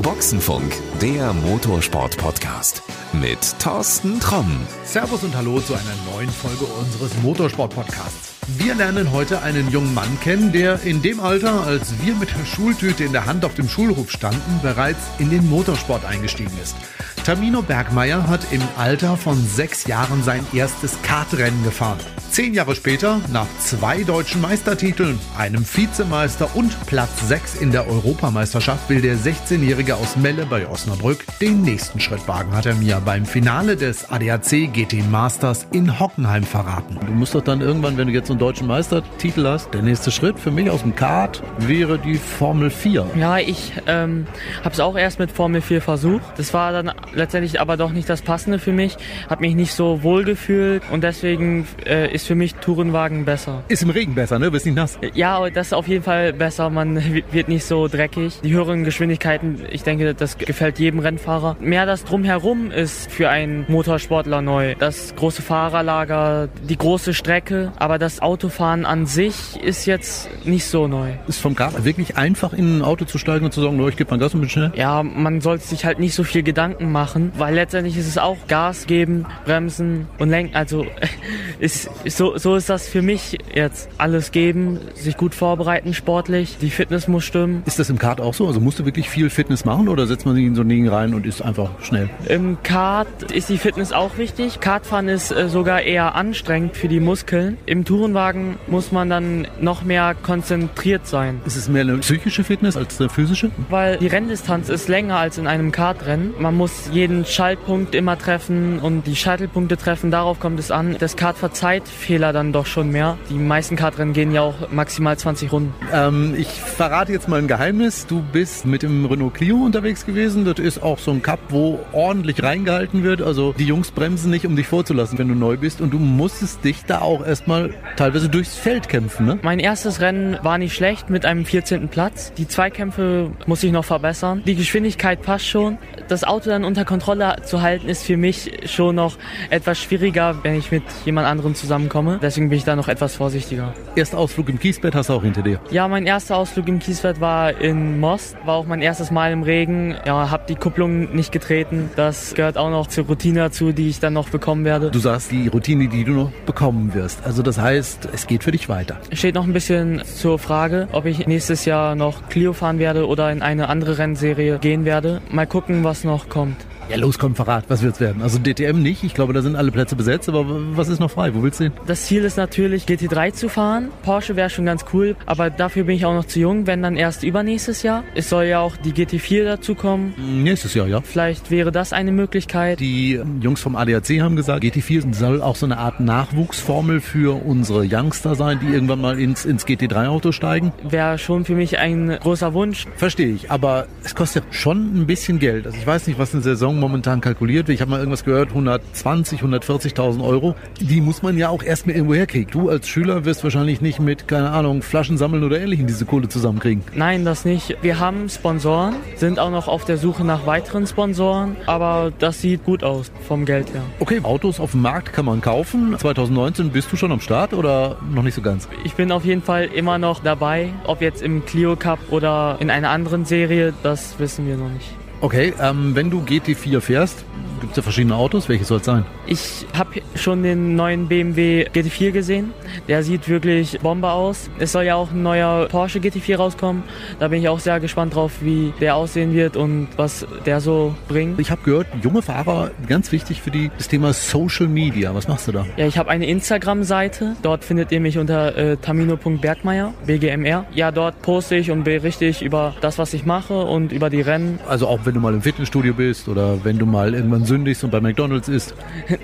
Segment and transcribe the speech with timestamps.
[0.00, 2.82] Boxenfunk, der Motorsport-Podcast
[3.12, 4.66] mit Thorsten Tromm.
[4.84, 8.32] Servus und Hallo zu einer neuen Folge unseres Motorsport-Podcasts.
[8.56, 12.46] Wir lernen heute einen jungen Mann kennen, der in dem Alter, als wir mit der
[12.46, 16.76] Schultüte in der Hand auf dem Schulhof standen, bereits in den Motorsport eingestiegen ist.
[17.24, 21.96] Tamino Bergmeier hat im Alter von sechs Jahren sein erstes Kartrennen gefahren.
[22.28, 28.90] Zehn Jahre später, nach zwei deutschen Meistertiteln, einem Vizemeister und Platz 6 in der Europameisterschaft,
[28.90, 33.24] will der 16-Jährige aus Melle bei Osnabrück den nächsten Schritt wagen, hat er mir beim
[33.24, 36.98] Finale des ADAC GT Masters in Hockenheim verraten.
[37.06, 40.38] Du musst doch dann irgendwann, wenn du jetzt einen deutschen Meistertitel hast, der nächste Schritt
[40.38, 43.06] für mich aus dem Kart wäre die Formel 4.
[43.16, 44.26] Ja, ich ähm,
[44.64, 46.24] habe es auch erst mit Formel 4 versucht.
[46.36, 48.96] Das war dann letztendlich aber doch nicht das Passende für mich.
[49.28, 53.64] Habe mich nicht so wohl gefühlt und deswegen äh, ist für mich Tourenwagen besser.
[53.68, 54.50] Ist im Regen besser, ne?
[54.50, 54.98] Bist nicht nass.
[55.14, 56.70] Ja, das ist auf jeden Fall besser.
[56.70, 58.40] Man wird nicht so dreckig.
[58.42, 61.56] Die höheren Geschwindigkeiten, ich denke, das gefällt jedem Rennfahrer.
[61.60, 64.74] Mehr das drumherum ist für einen Motorsportler neu.
[64.78, 70.88] Das große Fahrerlager, die große Strecke, aber das Autofahren an sich ist jetzt nicht so
[70.88, 71.10] neu.
[71.28, 73.96] Ist vom Kart wirklich einfach in ein Auto zu steigen und zu sagen, no, ich
[73.96, 74.72] gebe mal Gas und bin schnell?
[74.76, 77.03] Ja, man sollte sich halt nicht so viel Gedanken machen,
[77.36, 80.54] weil letztendlich ist es auch Gas geben, bremsen und lenken.
[80.54, 80.86] Also
[81.58, 83.88] ist, so, so ist das für mich jetzt.
[83.98, 87.62] Alles geben, sich gut vorbereiten sportlich, die Fitness muss stimmen.
[87.66, 88.46] Ist das im Kart auch so?
[88.46, 90.88] Also musst du wirklich viel Fitness machen oder setzt man sich in so ein Ding
[90.88, 92.10] rein und ist einfach schnell?
[92.28, 94.60] Im Kart ist die Fitness auch wichtig.
[94.60, 97.58] Kartfahren ist äh, sogar eher anstrengend für die Muskeln.
[97.66, 101.40] Im Tourenwagen muss man dann noch mehr konzentriert sein.
[101.46, 103.50] Ist es mehr eine psychische Fitness als eine physische?
[103.68, 106.34] Weil die Renndistanz ist länger als in einem Kartrennen.
[106.38, 110.12] Man muss jeden Schaltpunkt immer treffen und die Scheitelpunkte treffen.
[110.12, 110.96] Darauf kommt es an.
[110.98, 113.18] Das Kart verzeiht Fehler dann doch schon mehr.
[113.30, 115.74] Die meisten Kartrennen gehen ja auch maximal 20 Runden.
[115.92, 118.06] Ähm, ich verrate jetzt mal ein Geheimnis.
[118.06, 120.44] Du bist mit dem Renault Clio unterwegs gewesen.
[120.44, 123.22] Das ist auch so ein Cup, wo ordentlich reingehalten wird.
[123.22, 125.80] Also die Jungs bremsen nicht, um dich vorzulassen, wenn du neu bist.
[125.80, 129.26] Und du musstest dich da auch erstmal teilweise durchs Feld kämpfen.
[129.26, 129.38] Ne?
[129.42, 131.88] Mein erstes Rennen war nicht schlecht mit einem 14.
[131.88, 132.32] Platz.
[132.34, 134.42] Die Zweikämpfe muss ich noch verbessern.
[134.46, 135.78] Die Geschwindigkeit passt schon.
[136.06, 139.16] Das Auto dann unter Kontrolle zu halten, ist für mich schon noch
[139.50, 142.18] etwas schwieriger, wenn ich mit jemand anderem zusammenkomme.
[142.22, 143.74] Deswegen bin ich da noch etwas vorsichtiger.
[143.96, 145.60] Erster Ausflug im Kiesbett hast du auch hinter dir.
[145.70, 148.36] Ja, mein erster Ausflug im Kiesbett war in Most.
[148.44, 149.94] War auch mein erstes Mal im Regen.
[150.06, 151.90] Ja, hab die Kupplung nicht getreten.
[151.96, 154.90] Das gehört auch noch zur Routine dazu, die ich dann noch bekommen werde.
[154.90, 157.24] Du sagst die Routine, die du noch bekommen wirst.
[157.24, 158.98] Also das heißt, es geht für dich weiter.
[159.12, 163.30] Steht noch ein bisschen zur Frage, ob ich nächstes Jahr noch Clio fahren werde oder
[163.30, 165.22] in eine andere Rennserie gehen werde.
[165.30, 166.56] Mal gucken, was noch kommt.
[166.90, 168.20] Ja, los, komm, verrat, was wird's werden?
[168.20, 170.44] Also DTM nicht, ich glaube, da sind alle Plätze besetzt, aber
[170.76, 171.34] was ist noch frei?
[171.34, 171.72] Wo willst du hin?
[171.86, 173.88] Das Ziel ist natürlich, GT3 zu fahren.
[174.02, 176.96] Porsche wäre schon ganz cool, aber dafür bin ich auch noch zu jung, wenn dann
[176.96, 178.04] erst übernächstes Jahr.
[178.14, 180.14] Es soll ja auch die GT4 dazukommen.
[180.42, 181.00] Nächstes Jahr, ja.
[181.00, 182.80] Vielleicht wäre das eine Möglichkeit.
[182.80, 187.86] Die Jungs vom ADAC haben gesagt, GT4 soll auch so eine Art Nachwuchsformel für unsere
[187.90, 190.72] Youngster sein, die irgendwann mal ins, ins GT3-Auto steigen.
[190.82, 192.86] Wäre schon für mich ein großer Wunsch.
[192.96, 195.66] Verstehe ich, aber es kostet schon ein bisschen Geld.
[195.66, 197.74] Also ich weiß nicht, was eine Saison momentan kalkuliert wird.
[197.74, 200.54] Ich habe mal irgendwas gehört, 120, 140.000 Euro.
[200.80, 202.50] Die muss man ja auch erst mal irgendwo herkriegen.
[202.50, 206.28] Du als Schüler wirst wahrscheinlich nicht mit, keine Ahnung, Flaschen sammeln oder ähnlichem diese Kohle
[206.28, 206.82] zusammenkriegen.
[206.94, 207.76] Nein, das nicht.
[207.82, 212.64] Wir haben Sponsoren, sind auch noch auf der Suche nach weiteren Sponsoren, aber das sieht
[212.64, 213.82] gut aus vom Geld her.
[214.00, 215.96] Okay, Autos auf dem Markt kann man kaufen.
[215.98, 218.68] 2019 bist du schon am Start oder noch nicht so ganz?
[218.84, 220.70] Ich bin auf jeden Fall immer noch dabei.
[220.86, 225.03] Ob jetzt im Clio Cup oder in einer anderen Serie, das wissen wir noch nicht.
[225.24, 227.24] Okay, ähm, wenn du GT4 fährst,
[227.64, 228.48] gibt es ja verschiedene Autos.
[228.48, 229.04] Welches soll es sein?
[229.26, 232.52] Ich habe schon den neuen BMW GT4 gesehen.
[232.88, 234.50] Der sieht wirklich Bombe aus.
[234.58, 236.82] Es soll ja auch ein neuer Porsche GT4 rauskommen.
[237.18, 240.94] Da bin ich auch sehr gespannt drauf, wie der aussehen wird und was der so
[241.08, 241.40] bringt.
[241.40, 245.14] Ich habe gehört, junge Fahrer, ganz wichtig für die, das Thema Social Media.
[245.14, 245.64] Was machst du da?
[245.76, 247.36] Ja, ich habe eine Instagram-Seite.
[247.42, 250.66] Dort findet ihr mich unter äh, tamino.bergmeier, BGMR.
[250.74, 254.20] Ja, dort poste ich und berichte ich über das, was ich mache und über die
[254.20, 254.58] Rennen.
[254.68, 257.90] Also auch wenn du mal im Fitnessstudio bist oder wenn du mal irgendwann sündigst und
[257.90, 258.74] bei McDonalds isst?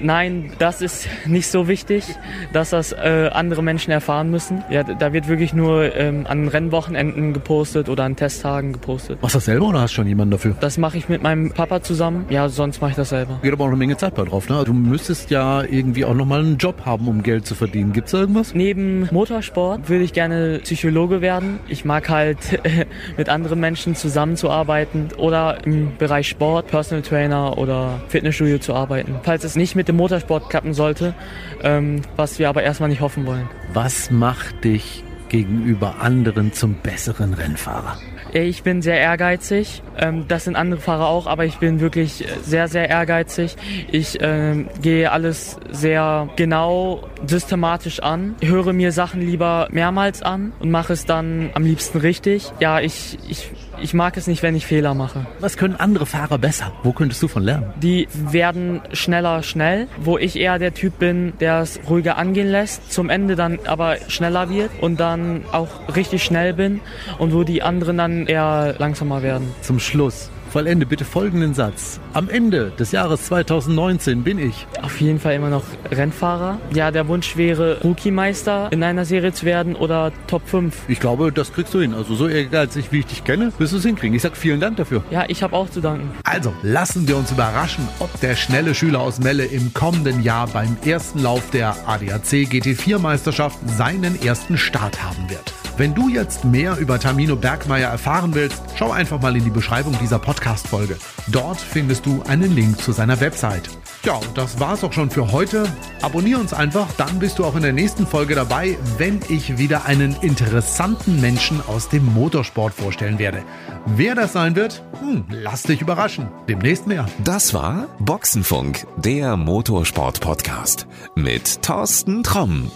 [0.00, 2.04] Nein, das ist nicht so wichtig,
[2.52, 4.62] dass das äh, andere Menschen erfahren müssen.
[4.70, 9.20] Ja, da wird wirklich nur ähm, an Rennwochenenden gepostet oder an Testtagen gepostet.
[9.20, 10.54] Machst du das selber oder hast du schon jemanden dafür?
[10.60, 12.26] Das mache ich mit meinem Papa zusammen.
[12.30, 13.40] Ja, sonst mache ich das selber.
[13.42, 14.62] Geht aber auch eine Menge Zeit bei drauf, ne?
[14.64, 17.92] Du müsstest ja irgendwie auch nochmal einen Job haben, um Geld zu verdienen.
[17.92, 18.54] Gibt's da irgendwas?
[18.54, 21.58] Neben Motorsport würde ich gerne Psychologe werden.
[21.66, 22.38] Ich mag halt
[23.16, 29.16] mit anderen Menschen zusammenzuarbeiten oder im Bereich Sport, Personal Trainer oder Fitnessstudio zu arbeiten.
[29.22, 31.14] Falls es nicht mit dem Motorsport klappen sollte,
[31.62, 33.48] ähm, was wir aber erstmal nicht hoffen wollen.
[33.72, 37.96] Was macht dich gegenüber anderen zum besseren Rennfahrer?
[38.32, 39.82] Ich bin sehr ehrgeizig.
[39.98, 43.56] Ähm, das sind andere Fahrer auch, aber ich bin wirklich sehr, sehr ehrgeizig.
[43.90, 50.70] Ich ähm, gehe alles sehr genau, systematisch an, höre mir Sachen lieber mehrmals an und
[50.70, 52.52] mache es dann am liebsten richtig.
[52.60, 53.50] Ja, ich, ich
[53.80, 55.26] ich mag es nicht, wenn ich Fehler mache.
[55.40, 56.72] Was können andere Fahrer besser?
[56.82, 57.72] Wo könntest du von lernen?
[57.82, 62.92] Die werden schneller schnell, wo ich eher der Typ bin, der es ruhiger angehen lässt,
[62.92, 66.80] zum Ende dann aber schneller wird und dann auch richtig schnell bin
[67.18, 69.52] und wo die anderen dann eher langsamer werden.
[69.62, 72.00] Zum Schluss Vollende bitte folgenden Satz.
[72.12, 74.66] Am Ende des Jahres 2019 bin ich.
[74.82, 75.62] Auf jeden Fall immer noch
[75.92, 76.58] Rennfahrer.
[76.74, 80.74] Ja, der Wunsch wäre, Rookie-Meister in einer Serie zu werden oder Top 5.
[80.88, 81.94] Ich glaube, das kriegst du hin.
[81.94, 84.16] Also so ehrgeizig, wie ich dich kenne, wirst du es hinkriegen.
[84.16, 85.04] Ich sag vielen Dank dafür.
[85.12, 86.10] Ja, ich habe auch zu danken.
[86.24, 90.76] Also, lassen wir uns überraschen, ob der schnelle Schüler aus Melle im kommenden Jahr beim
[90.84, 95.59] ersten Lauf der ADAC GT4-Meisterschaft seinen ersten Start haben wird.
[95.80, 99.96] Wenn du jetzt mehr über Tamino Bergmeier erfahren willst, schau einfach mal in die Beschreibung
[99.98, 100.98] dieser Podcast-Folge.
[101.28, 103.70] Dort findest du einen Link zu seiner Website.
[104.04, 105.66] Ja, und das war's auch schon für heute.
[106.02, 109.86] Abonnier uns einfach, dann bist du auch in der nächsten Folge dabei, wenn ich wieder
[109.86, 113.42] einen interessanten Menschen aus dem Motorsport vorstellen werde.
[113.86, 116.28] Wer das sein wird, hm, lass dich überraschen.
[116.46, 117.06] Demnächst mehr.
[117.24, 122.70] Das war Boxenfunk, der Motorsport-Podcast mit Thorsten Tromm.